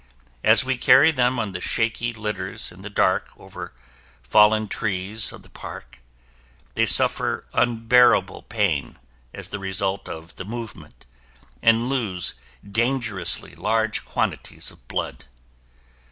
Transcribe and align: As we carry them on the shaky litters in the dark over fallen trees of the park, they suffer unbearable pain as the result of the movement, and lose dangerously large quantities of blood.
As 0.43 0.65
we 0.65 0.77
carry 0.77 1.11
them 1.11 1.37
on 1.39 1.51
the 1.51 1.61
shaky 1.61 2.11
litters 2.11 2.71
in 2.71 2.81
the 2.81 2.89
dark 2.89 3.27
over 3.37 3.71
fallen 4.23 4.67
trees 4.67 5.31
of 5.31 5.43
the 5.43 5.49
park, 5.51 5.99
they 6.73 6.87
suffer 6.87 7.45
unbearable 7.53 8.41
pain 8.49 8.97
as 9.31 9.49
the 9.49 9.59
result 9.59 10.09
of 10.09 10.37
the 10.37 10.43
movement, 10.45 11.05
and 11.61 11.87
lose 11.87 12.33
dangerously 12.67 13.53
large 13.53 14.03
quantities 14.03 14.71
of 14.71 14.87
blood. 14.87 15.25